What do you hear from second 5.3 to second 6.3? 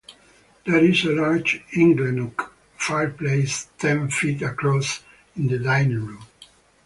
in the dining room.